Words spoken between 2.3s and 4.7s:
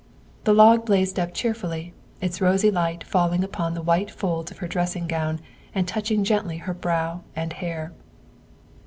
rosy light falling upon the white folds of her